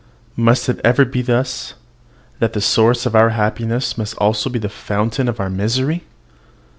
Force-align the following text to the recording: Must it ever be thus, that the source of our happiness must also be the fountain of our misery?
Must 0.35 0.67
it 0.67 0.81
ever 0.83 1.05
be 1.05 1.21
thus, 1.21 1.75
that 2.39 2.53
the 2.53 2.59
source 2.59 3.05
of 3.05 3.13
our 3.15 3.29
happiness 3.29 3.99
must 3.99 4.15
also 4.17 4.49
be 4.49 4.57
the 4.57 4.67
fountain 4.67 5.29
of 5.29 5.39
our 5.39 5.51
misery? 5.51 6.05